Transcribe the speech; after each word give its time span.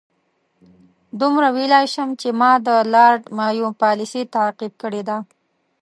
دومره 1.19 1.47
ویلای 1.55 1.85
شم 1.93 2.09
چې 2.21 2.29
ما 2.39 2.51
د 2.67 2.69
لارډ 2.93 3.21
مایو 3.37 3.67
پالیسي 3.81 4.21
تعقیب 4.35 4.73
کړې 4.81 5.01
ده. 5.09 5.17